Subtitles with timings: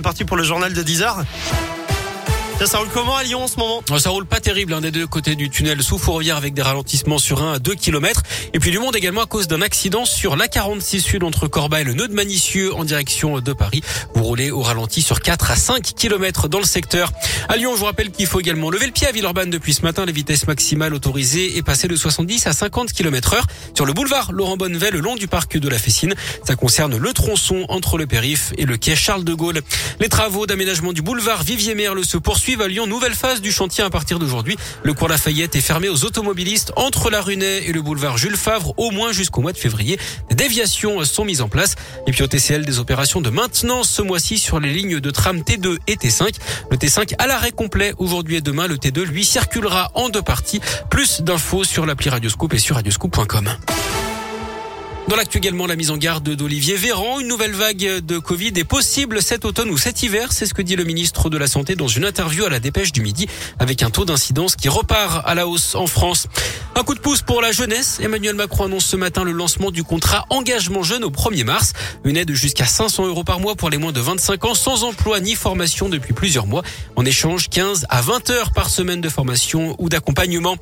[0.00, 1.24] Parti pour le journal de 10h.
[2.66, 3.82] Ça roule comment à Lyon en ce moment?
[3.98, 7.18] Ça roule pas terrible hein, des deux côtés du tunnel sous Fourvière avec des ralentissements
[7.18, 8.22] sur 1 à 2 km.
[8.52, 11.80] Et puis du monde également à cause d'un accident sur la 46 Sud entre Corba
[11.80, 13.80] et le nœud de Manicieux en direction de Paris.
[14.14, 17.12] Vous roulez au ralenti sur 4 à 5 km dans le secteur.
[17.48, 19.82] À Lyon, je vous rappelle qu'il faut également lever le pied à Villeurbanne depuis ce
[19.82, 20.04] matin.
[20.04, 24.32] Les vitesses maximales autorisées est passée de 70 à 50 km heure sur le boulevard
[24.32, 26.14] Laurent Bonnevet le long du parc de la Fessine.
[26.44, 29.60] Ça concerne le tronçon entre le périph et le quai Charles de Gaulle.
[30.00, 32.86] Les travaux d'aménagement du boulevard Vivier-Merle se poursuivent à Lyon.
[32.86, 34.56] Nouvelle phase du chantier à partir d'aujourd'hui.
[34.82, 38.72] Le cours Lafayette est fermé aux automobilistes entre la Runée et le boulevard Jules Favre
[38.78, 39.98] au moins jusqu'au mois de février.
[40.30, 41.76] Des déviations sont mises en place.
[42.06, 45.40] Et puis au TCL, des opérations de maintenance ce mois-ci sur les lignes de tram
[45.40, 46.36] T2 et T5.
[46.70, 48.66] Le T5 à l'arrêt complet aujourd'hui et demain.
[48.66, 50.60] Le T2 lui circulera en deux parties.
[50.90, 53.50] Plus d'infos sur l'appli Radioscope et sur radioscope.com.
[55.08, 57.18] Dans l'actu également, la mise en garde d'Olivier Véran.
[57.18, 60.32] Une nouvelle vague de Covid est possible cet automne ou cet hiver.
[60.32, 62.92] C'est ce que dit le ministre de la Santé dans une interview à la dépêche
[62.92, 63.26] du midi
[63.58, 66.26] avec un taux d'incidence qui repart à la hausse en France.
[66.74, 68.00] Un coup de pouce pour la jeunesse.
[68.02, 71.72] Emmanuel Macron annonce ce matin le lancement du contrat engagement jeune au 1er mars.
[72.04, 75.20] Une aide jusqu'à 500 euros par mois pour les moins de 25 ans sans emploi
[75.20, 76.62] ni formation depuis plusieurs mois.
[76.96, 80.58] En échange, 15 à 20 heures par semaine de formation ou d'accompagnement.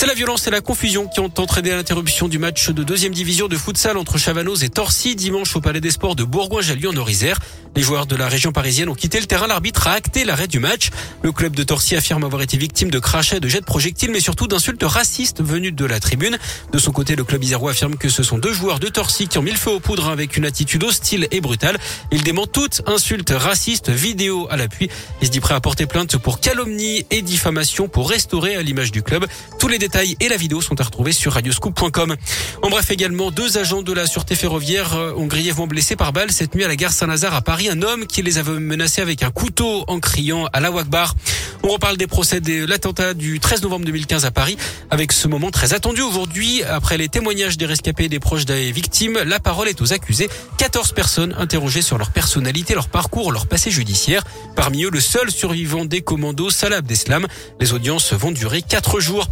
[0.00, 3.48] C'est la violence et la confusion qui ont entraîné l'interruption du match de deuxième division
[3.48, 7.38] de futsal entre Chavanoz et Torcy dimanche au Palais des Sports de Bourgoin-Jallieu en Orisère.
[7.76, 9.46] Les joueurs de la région parisienne ont quitté le terrain.
[9.46, 10.88] L'arbitre a acté l'arrêt du match.
[11.22, 14.20] Le club de Torcy affirme avoir été victime de crachats, de jets de projectiles, mais
[14.20, 16.38] surtout d'insultes racistes venues de la tribune.
[16.72, 19.36] De son côté, le club isérois affirme que ce sont deux joueurs de Torcy qui
[19.36, 21.78] ont mis le feu aux poudres avec une attitude hostile et brutale.
[22.10, 24.88] Il dément toute insulte raciste, vidéo à l'appui.
[25.20, 28.92] Il se dit prêt à porter plainte pour calomnie et diffamation pour restaurer à l'image
[28.92, 29.26] du club.
[29.58, 32.16] Tous les détails et la vidéo sont à retrouver sur radioscoop.com.
[32.62, 36.30] En bref, également, deux agents de la sûreté ferroviaire euh, ont grièvement blessé par balle
[36.30, 39.22] cette nuit à la gare Saint-Lazare à Paris un homme qui les avait menacés avec
[39.22, 41.14] un couteau en criant à la Wakbar.
[41.62, 44.56] On reparle des procès de l'attentat du 13 novembre 2015 à Paris
[44.90, 46.62] avec ce moment très attendu aujourd'hui.
[46.62, 50.30] Après les témoignages des rescapés et des proches des victimes, la parole est aux accusés.
[50.56, 54.24] 14 personnes interrogées sur leur personnalité, leur parcours, leur passé judiciaire.
[54.56, 57.26] Parmi eux, le seul survivant des commandos, Salah Abdeslam.
[57.60, 59.26] Les audiences vont durer 4 jours.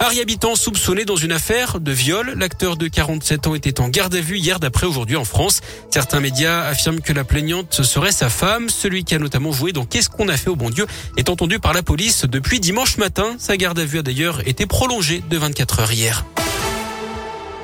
[0.00, 2.34] Harry Habitant soupçonné dans une affaire de viol.
[2.36, 5.60] L'acteur de 47 ans était en garde à vue hier d'après aujourd'hui en France.
[5.90, 8.68] Certains médias affirment que la plaignante serait sa femme.
[8.68, 10.86] Celui qui a notamment joué dans Qu'est-ce qu'on a fait au bon Dieu
[11.16, 13.34] est entendu par la police depuis dimanche matin.
[13.38, 16.24] Sa garde à vue a d'ailleurs été prolongée de 24 heures hier.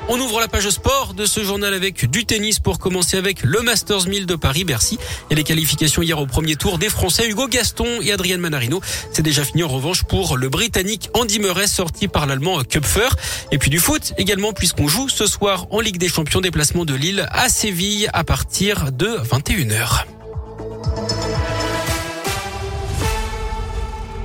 [0.07, 3.61] On ouvre la page sport de ce journal avec du tennis pour commencer avec le
[3.61, 4.99] Masters 1000 de Paris-Bercy
[5.31, 8.81] et les qualifications hier au premier tour des Français Hugo Gaston et Adrien Manarino.
[9.11, 13.09] C'est déjà fini en revanche pour le Britannique Andy Murray sorti par l'Allemand Kupfer.
[13.51, 16.93] Et puis du foot également puisqu'on joue ce soir en Ligue des Champions déplacement de
[16.93, 20.05] Lille à Séville à partir de 21h.